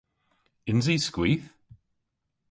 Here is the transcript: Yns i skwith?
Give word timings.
Yns 0.69 0.85
i 0.93 0.95
skwith? 1.05 1.47